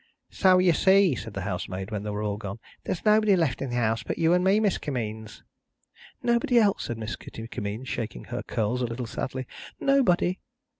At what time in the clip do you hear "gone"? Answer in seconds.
2.37-2.57